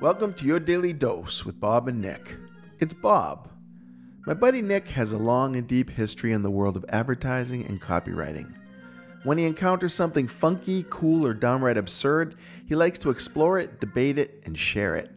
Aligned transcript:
Welcome 0.00 0.32
to 0.34 0.46
your 0.46 0.60
daily 0.60 0.92
dose 0.92 1.44
with 1.44 1.58
Bob 1.58 1.88
and 1.88 2.00
Nick. 2.00 2.36
It's 2.78 2.94
Bob. 2.94 3.50
My 4.26 4.34
buddy 4.34 4.62
Nick 4.62 4.86
has 4.88 5.10
a 5.10 5.18
long 5.18 5.56
and 5.56 5.66
deep 5.66 5.90
history 5.90 6.32
in 6.32 6.42
the 6.42 6.50
world 6.50 6.76
of 6.76 6.84
advertising 6.90 7.66
and 7.66 7.82
copywriting. 7.82 8.54
When 9.24 9.38
he 9.38 9.44
encounters 9.44 9.94
something 9.94 10.28
funky, 10.28 10.86
cool, 10.88 11.26
or 11.26 11.34
downright 11.34 11.76
absurd, 11.76 12.36
he 12.66 12.76
likes 12.76 12.98
to 12.98 13.10
explore 13.10 13.58
it, 13.58 13.80
debate 13.80 14.18
it, 14.18 14.40
and 14.46 14.56
share 14.56 14.94
it. 14.94 15.10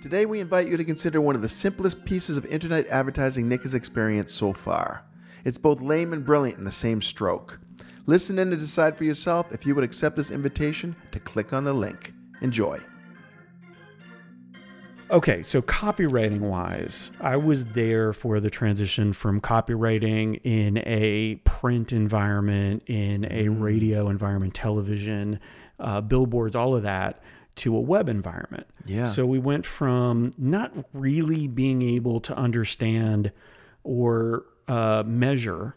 Today, 0.00 0.26
we 0.26 0.38
invite 0.38 0.68
you 0.68 0.76
to 0.76 0.84
consider 0.84 1.20
one 1.20 1.34
of 1.34 1.42
the 1.42 1.48
simplest 1.48 2.04
pieces 2.04 2.36
of 2.36 2.46
internet 2.46 2.86
advertising 2.86 3.48
Nick 3.48 3.62
has 3.62 3.74
experienced 3.74 4.36
so 4.36 4.52
far. 4.52 5.04
It's 5.44 5.58
both 5.58 5.80
lame 5.80 6.12
and 6.12 6.24
brilliant 6.24 6.58
in 6.58 6.64
the 6.64 6.70
same 6.70 7.02
stroke. 7.02 7.58
Listen 8.06 8.38
in 8.38 8.50
to 8.50 8.56
decide 8.56 8.96
for 8.96 9.04
yourself 9.04 9.52
if 9.52 9.64
you 9.66 9.74
would 9.74 9.84
accept 9.84 10.16
this 10.16 10.30
invitation 10.30 10.94
to 11.12 11.18
click 11.18 11.52
on 11.52 11.64
the 11.64 11.72
link. 11.72 12.12
Enjoy. 12.42 12.78
Okay, 15.10 15.42
so 15.42 15.60
copywriting 15.62 16.40
wise, 16.40 17.10
I 17.20 17.36
was 17.36 17.66
there 17.66 18.12
for 18.12 18.40
the 18.40 18.50
transition 18.50 19.12
from 19.12 19.40
copywriting 19.40 20.40
in 20.44 20.78
a 20.78 21.36
print 21.44 21.92
environment, 21.92 22.82
in 22.86 23.24
a 23.26 23.46
Mm. 23.46 23.60
radio 23.60 24.08
environment, 24.08 24.54
television, 24.54 25.38
uh, 25.78 26.00
billboards, 26.00 26.56
all 26.56 26.74
of 26.74 26.82
that, 26.84 27.22
to 27.56 27.76
a 27.76 27.80
web 27.80 28.08
environment. 28.08 28.66
Yeah. 28.86 29.06
So 29.06 29.26
we 29.26 29.38
went 29.38 29.64
from 29.66 30.32
not 30.38 30.72
really 30.92 31.46
being 31.48 31.82
able 31.82 32.18
to 32.20 32.36
understand 32.36 33.30
or 33.84 34.44
uh, 34.66 35.04
measure 35.06 35.76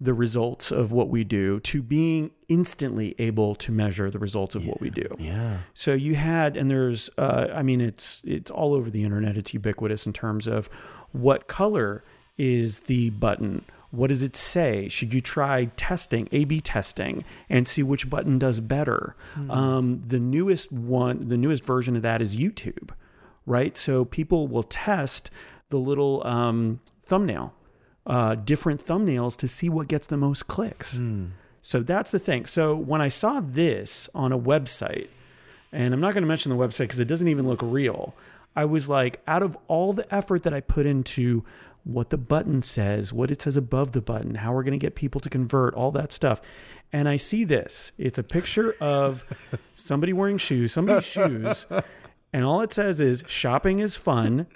the 0.00 0.12
results 0.12 0.70
of 0.70 0.92
what 0.92 1.08
we 1.08 1.24
do 1.24 1.58
to 1.60 1.82
being 1.82 2.30
instantly 2.48 3.14
able 3.18 3.54
to 3.54 3.72
measure 3.72 4.10
the 4.10 4.18
results 4.18 4.54
of 4.54 4.66
what 4.66 4.80
we 4.80 4.90
do. 4.90 5.08
Yeah. 5.18 5.58
So 5.72 5.94
you 5.94 6.14
had, 6.16 6.56
and 6.56 6.70
there's, 6.70 7.08
uh, 7.16 7.48
I 7.54 7.62
mean, 7.62 7.80
it's 7.80 8.20
it's 8.24 8.50
all 8.50 8.74
over 8.74 8.90
the 8.90 9.04
internet. 9.04 9.36
It's 9.38 9.54
ubiquitous 9.54 10.06
in 10.06 10.12
terms 10.12 10.46
of 10.46 10.68
what 11.12 11.46
color 11.46 12.04
is 12.36 12.80
the 12.80 13.10
button. 13.10 13.64
What 13.90 14.08
does 14.08 14.22
it 14.22 14.36
say? 14.36 14.88
Should 14.88 15.14
you 15.14 15.22
try 15.22 15.66
testing, 15.76 16.28
A/B 16.30 16.60
testing, 16.60 17.24
and 17.48 17.66
see 17.66 17.82
which 17.82 18.10
button 18.10 18.38
does 18.38 18.60
better? 18.60 19.16
Um, 19.48 20.00
the 20.06 20.18
newest 20.18 20.70
one, 20.70 21.28
the 21.28 21.38
newest 21.38 21.64
version 21.64 21.96
of 21.96 22.02
that 22.02 22.20
is 22.20 22.36
YouTube, 22.36 22.90
right? 23.46 23.74
So 23.76 24.04
people 24.04 24.48
will 24.48 24.64
test 24.64 25.30
the 25.70 25.78
little 25.78 26.26
um, 26.26 26.80
thumbnail, 27.04 27.54
uh, 28.06 28.36
different 28.36 28.84
thumbnails 28.84 29.36
to 29.38 29.48
see 29.48 29.68
what 29.68 29.88
gets 29.88 30.06
the 30.06 30.16
most 30.16 30.46
clicks. 30.46 30.98
So 31.62 31.80
that's 31.80 32.12
the 32.12 32.20
thing. 32.20 32.46
So 32.46 32.76
when 32.76 33.00
I 33.00 33.08
saw 33.08 33.40
this 33.40 34.08
on 34.14 34.32
a 34.32 34.38
website, 34.38 35.08
and 35.72 35.92
I'm 35.92 36.00
not 36.00 36.14
going 36.14 36.22
to 36.22 36.28
mention 36.28 36.50
the 36.50 36.56
website 36.56 36.84
because 36.84 37.00
it 37.00 37.08
doesn't 37.08 37.26
even 37.28 37.48
look 37.48 37.60
real, 37.62 38.14
I 38.54 38.64
was 38.64 38.88
like, 38.88 39.20
out 39.26 39.42
of 39.42 39.58
all 39.66 39.92
the 39.92 40.12
effort 40.14 40.44
that 40.44 40.54
I 40.54 40.60
put 40.60 40.86
into 40.86 41.42
what 41.82 42.10
the 42.10 42.18
button 42.18 42.62
says, 42.62 43.12
what 43.12 43.30
it 43.30 43.42
says 43.42 43.56
above 43.56 43.92
the 43.92 44.00
button, 44.00 44.36
how 44.36 44.52
we're 44.52 44.62
going 44.62 44.72
to 44.72 44.78
get 44.78 44.94
people 44.94 45.20
to 45.20 45.28
convert, 45.28 45.74
all 45.74 45.90
that 45.92 46.12
stuff. 46.12 46.40
And 46.92 47.08
I 47.08 47.16
see 47.16 47.44
this. 47.44 47.92
It's 47.98 48.18
a 48.18 48.22
picture 48.22 48.74
of 48.80 49.24
somebody 49.74 50.12
wearing 50.12 50.38
shoes, 50.38 50.72
somebody's 50.72 51.04
shoes. 51.04 51.66
And 52.32 52.44
all 52.44 52.60
it 52.60 52.72
says 52.72 53.00
is 53.00 53.24
shopping 53.26 53.80
is 53.80 53.96
fun. 53.96 54.46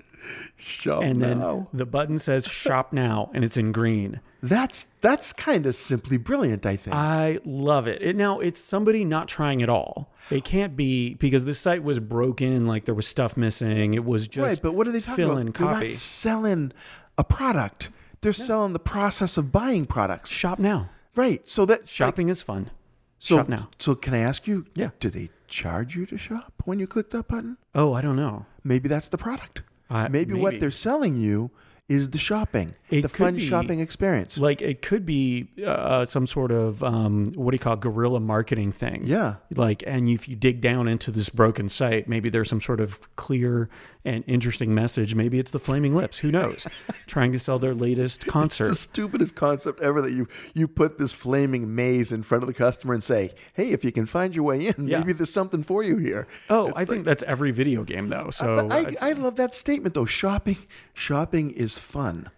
Shop 0.57 1.03
And 1.03 1.21
then 1.23 1.39
now. 1.39 1.69
the 1.73 1.87
button 1.87 2.19
says 2.19 2.47
shop 2.47 2.93
now 2.93 3.31
and 3.35 3.45
it's 3.45 3.57
in 3.57 3.73
green. 3.73 4.21
That's 4.43 4.85
that's 5.01 5.33
kind 5.33 5.67
of 5.67 5.75
simply 5.75 6.17
brilliant, 6.17 6.65
I 6.67 6.77
think. 6.77 6.95
I 6.97 7.39
love 7.45 7.87
it. 7.87 8.01
it. 8.03 8.17
Now 8.17 8.41
it's 8.41 8.61
somebody 8.61 9.05
not 9.05 9.29
trying 9.29 9.62
at 9.62 9.69
all. 9.69 10.12
They 10.31 10.41
can't 10.41 10.77
be 10.77 11.15
because 11.15 11.45
the 11.45 11.55
site 11.55 11.83
was 11.83 12.01
broken, 12.01 12.67
like 12.67 12.85
there 12.85 12.95
was 12.95 13.07
stuff 13.07 13.37
missing. 13.37 13.95
It 13.95 14.05
was 14.05 14.29
just 14.29 14.49
right, 14.49 14.61
but 14.62 14.73
what 14.75 14.87
are 14.89 14.93
they 14.93 15.01
talking 15.01 15.25
about? 15.25 15.37
They're 15.45 15.53
copy. 15.53 15.89
not 15.89 15.97
selling 15.97 16.73
a 17.19 17.25
product. 17.25 17.91
They're 18.23 18.33
selling 18.33 18.73
the 18.75 18.78
process 18.78 19.37
of 19.37 19.50
buying 19.53 19.87
products. 19.87 20.31
Shop 20.31 20.59
now. 20.59 20.91
Right. 21.17 21.47
So 21.49 21.65
that 21.67 21.89
Shopping 21.89 22.28
is 22.28 22.43
fun. 22.43 22.71
so, 23.19 23.37
Shop 23.37 23.49
now. 23.49 23.69
So 23.78 23.94
can 23.94 24.15
I 24.15 24.19
ask 24.19 24.47
you? 24.47 24.67
Yeah. 24.75 24.91
Do 25.00 25.11
they 25.11 25.31
charge 25.49 25.97
you 25.97 26.06
to 26.06 26.17
shop 26.17 26.53
when 26.65 26.78
you 26.78 26.87
click 26.87 27.11
that 27.11 27.28
button? 27.28 27.56
Oh, 27.75 27.93
I 27.94 28.00
don't 28.03 28.17
know. 28.17 28.47
Maybe 28.62 28.89
that's 28.89 29.09
the 29.09 29.19
product. 29.19 29.62
Uh, 29.91 30.09
maybe, 30.09 30.34
what 30.34 30.61
they're 30.61 30.71
selling 30.71 31.17
you 31.17 31.51
is 31.91 32.11
the 32.11 32.19
shopping, 32.19 32.73
It 32.89 33.03
the 33.03 33.09
fun 33.09 33.34
be- 33.34 33.47
shopping 33.47 33.81
experience. 33.81 34.39
Like 34.39 34.62
it 34.62 34.81
could 34.81 35.05
be 35.05 35.49
uh, 35.67 36.05
some 36.05 36.27
sort 36.27 36.53
of 36.53 36.83
um, 36.84 37.33
what 37.34 37.51
do 37.51 37.56
you 37.56 37.59
call 37.59 37.75
it, 37.75 37.81
guerrilla 37.81 38.21
marketing 38.21 38.71
thing. 38.73 39.03
yeah. 39.06 39.34
Like, 39.56 39.83
and 39.87 40.09
if 40.09 40.29
you 40.29 40.37
dig 40.37 40.61
down 40.61 40.87
into 40.87 41.11
this 41.11 41.29
broken 41.29 41.69
site, 41.69 42.09
maybe 42.09 42.31
there's 42.31 42.49
some 42.49 42.61
sort 42.61 42.81
of 42.81 43.00
clear 43.17 43.69
and 44.05 44.23
interesting 44.27 44.73
message. 44.75 45.15
Maybe 45.15 45.39
it's 45.41 45.50
the 45.50 45.59
Flaming 45.59 45.95
Lips. 45.95 46.19
Who 46.19 46.31
knows? 46.31 46.67
Trying 47.06 47.33
to 47.33 47.39
sell 47.39 47.59
their 47.59 47.75
latest 47.75 48.27
concert. 48.29 48.69
It's 48.69 48.87
The 48.87 48.91
stupidest 48.93 49.34
concept 49.34 49.81
ever 49.83 50.00
that 50.00 50.12
you 50.12 50.27
you 50.55 50.69
put 50.69 50.97
this 50.97 51.12
flaming 51.12 51.75
maze 51.75 52.12
in 52.12 52.23
front 52.23 52.43
of 52.45 52.47
the 52.47 52.55
customer 52.55 52.95
and 52.95 53.03
say, 53.03 53.34
"Hey, 53.53 53.73
if 53.73 53.84
you 53.84 53.91
can 53.93 54.06
find 54.06 54.34
your 54.34 54.45
way 54.45 54.69
in, 54.69 54.87
Yeah. 54.87 55.00
maybe 55.00 55.12
there's 55.12 55.33
something 55.33 55.62
for 55.65 55.83
you 55.83 55.97
here." 55.99 56.29
Oh, 56.49 56.69
It's 56.69 56.79
I 56.79 56.84
think 56.84 57.05
that's 57.05 57.23
every 57.25 57.50
video 57.50 57.83
game 57.83 58.09
though. 58.09 58.31
So 58.31 58.69
But 58.69 59.03
I, 59.03 59.11
I 59.11 59.12
love 59.12 59.34
that 59.37 59.55
statement 59.55 59.95
though. 59.95 60.06
Shopping, 60.06 60.56
shopping 60.95 61.50
is 61.50 61.79
fun. 61.81 62.31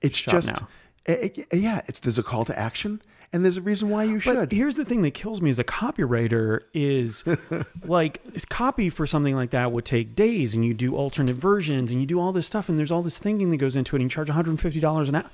It's 0.00 0.18
Shop 0.18 0.34
just, 0.34 0.62
eh, 1.06 1.28
eh, 1.36 1.56
yeah. 1.56 1.82
It's 1.86 2.00
there's 2.00 2.18
a 2.18 2.22
call 2.22 2.44
to 2.46 2.58
action, 2.58 3.02
and 3.32 3.44
there's 3.44 3.56
a 3.56 3.62
reason 3.62 3.88
why 3.88 4.04
you 4.04 4.14
But 4.16 4.22
should. 4.22 4.52
here's 4.52 4.76
the 4.76 4.84
thing 4.84 5.02
that 5.02 5.12
kills 5.12 5.42
me 5.42 5.50
as 5.50 5.58
a 5.58 5.64
copywriter 5.64 6.60
is 6.72 7.24
like 7.84 8.22
this 8.24 8.44
copy 8.44 8.90
for 8.90 9.06
something 9.06 9.34
like 9.34 9.50
that 9.50 9.72
would 9.72 9.84
take 9.84 10.14
days 10.14 10.54
and 10.54 10.64
you 10.64 10.72
do 10.74 10.94
alternate 10.94 11.34
versions 11.36 11.90
and 11.90 12.00
you 12.00 12.06
do 12.06 12.20
all 12.20 12.32
this 12.32 12.46
stuff 12.46 12.68
and 12.68 12.78
there's 12.78 12.90
all 12.92 13.02
this 13.02 13.18
thinking 13.18 13.50
that 13.50 13.56
goes 13.58 13.76
into 13.76 13.96
it 13.96 14.00
and 14.02 14.04
you 14.10 14.14
charge 14.14 14.28
$150 14.28 15.08
an 15.08 15.14
hour. 15.16 15.24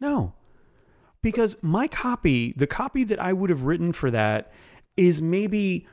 No. 0.00 0.32
Because 1.22 1.56
my 1.62 1.88
copy, 1.88 2.52
the 2.56 2.66
copy 2.66 3.04
that 3.04 3.18
I 3.20 3.32
would 3.32 3.50
have 3.50 3.62
written 3.62 3.92
for 3.92 4.10
that 4.10 4.52
is 4.96 5.20
maybe 5.20 5.86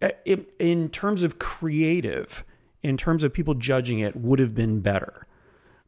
uh, 0.00 0.10
in 0.24 0.88
terms 0.90 1.24
of 1.24 1.38
creative, 1.38 2.44
in 2.82 2.96
terms 2.96 3.24
of 3.24 3.32
people 3.32 3.54
judging 3.54 3.98
it 3.98 4.14
would 4.16 4.38
have 4.38 4.54
been 4.54 4.80
better. 4.80 5.26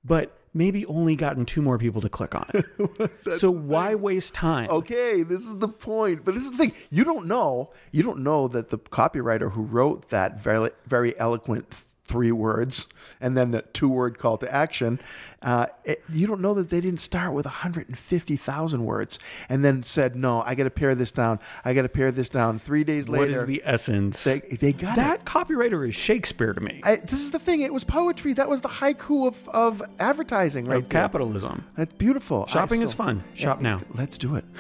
But 0.09 0.35
maybe 0.55 0.85
only 0.87 1.15
gotten 1.15 1.45
two 1.45 1.63
more 1.63 1.79
people 1.79 2.01
to 2.01 2.09
click 2.09 2.35
on 2.35 2.51
it. 2.55 3.11
so 3.39 3.51
why 3.51 3.95
waste 3.95 4.35
time? 4.35 4.71
okay, 4.71 5.23
this 5.23 5.47
is 5.47 5.57
the 5.59 5.69
point. 5.69 6.25
But 6.25 6.35
this 6.35 6.45
is 6.45 6.51
the 6.51 6.57
thing. 6.57 6.73
You 6.91 7.05
don't 7.05 7.27
know. 7.27 7.71
You 7.93 8.03
don't 8.03 8.21
know 8.21 8.49
that 8.49 8.71
the 8.71 8.79
copywriter 8.79 9.53
who 9.53 9.63
wrote 9.63 10.09
that 10.11 10.41
very 10.43 10.71
very 10.87 11.19
eloquent 11.19 11.73
three 12.09 12.33
words 12.33 12.89
and 13.21 13.37
then 13.37 13.55
a 13.55 13.63
two 13.63 13.89
word 13.89 14.19
call 14.19 14.39
to 14.39 14.53
action. 14.53 14.99
Uh, 15.43 15.67
it, 15.85 16.03
you 16.13 16.27
don't 16.27 16.41
know 16.41 16.55
that 16.55 16.71
they 16.71 16.81
didn't 16.81 17.01
start 17.01 17.33
with 17.33 17.45
150,000 17.45 18.85
words 18.85 19.19
and 19.49 19.65
then 19.65 19.83
said, 19.83 20.17
"No, 20.17 20.43
I 20.45 20.55
got 20.55 20.65
to 20.65 20.71
pare 20.71 20.95
this 20.95 21.13
down. 21.13 21.39
I 21.65 21.75
got 21.75 21.83
to 21.83 21.89
pare 21.89 22.11
this 22.11 22.29
down." 22.29 22.59
Three 22.59 22.83
days 22.83 23.09
later, 23.09 23.27
What 23.27 23.31
is 23.31 23.47
the 23.47 23.63
essence? 23.65 24.25
they, 24.25 24.41
they 24.41 24.73
got 24.73 24.95
it. 24.95 25.01
that 25.01 25.25
copywriter 25.25 25.87
is 25.89 25.95
Shakespeare 25.95 26.55
to 26.55 26.61
me. 26.61 26.81
I, 26.83 26.97
this 26.97 27.21
is 27.21 27.31
the 27.31 27.39
thing. 27.39 27.61
It 27.61 27.73
was 27.73 27.85
poetry. 27.85 28.33
That 28.33 28.49
was 28.49 28.63
the 28.63 28.69
haiku 28.69 29.29
of, 29.29 29.49
of 29.51 29.83
advertising, 29.99 30.65
right? 30.65 30.79
of 30.79 30.89
there. 30.89 31.03
capitalism. 31.03 31.65
That's 31.77 31.93
beautiful. 31.93 32.47
I 32.49 32.53
Shopping 32.53 32.83
is 32.83 32.93
fun. 32.93 33.23
Shop 33.35 33.61
now. 33.61 33.81
Let's 33.95 34.19
do 34.19 34.35
it. 34.35 34.45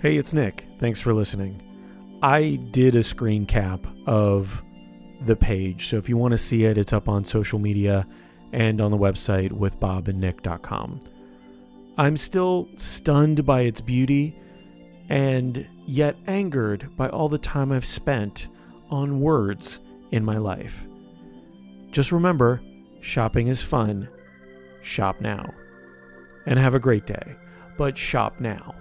Hey, 0.00 0.18
it's 0.18 0.34
Nick. 0.34 0.66
Thanks 0.76 1.00
for 1.00 1.14
listening. 1.14 1.62
I 2.22 2.58
did 2.70 2.94
a 2.94 3.02
screen 3.02 3.46
cap 3.46 3.86
of 4.06 4.62
the 5.22 5.36
page. 5.36 5.88
So 5.88 5.96
if 5.96 6.08
you 6.08 6.16
want 6.16 6.32
to 6.32 6.38
see 6.38 6.64
it, 6.64 6.78
it's 6.78 6.92
up 6.92 7.08
on 7.08 7.24
social 7.24 7.58
media 7.58 8.06
and 8.52 8.80
on 8.80 8.90
the 8.90 8.96
website 8.96 9.52
with 9.52 9.78
bobandnick.com. 9.80 11.00
I'm 11.96 12.16
still 12.16 12.68
stunned 12.76 13.44
by 13.44 13.62
its 13.62 13.80
beauty 13.80 14.38
and 15.08 15.66
yet 15.86 16.16
angered 16.26 16.96
by 16.96 17.08
all 17.08 17.28
the 17.28 17.38
time 17.38 17.72
I've 17.72 17.84
spent 17.84 18.48
on 18.90 19.20
words 19.20 19.80
in 20.10 20.24
my 20.24 20.38
life. 20.38 20.86
Just 21.90 22.12
remember, 22.12 22.60
shopping 23.00 23.48
is 23.48 23.62
fun. 23.62 24.08
Shop 24.82 25.20
now. 25.20 25.52
And 26.46 26.58
have 26.58 26.74
a 26.74 26.80
great 26.80 27.06
day, 27.06 27.36
but 27.76 27.96
shop 27.96 28.40
now. 28.40 28.74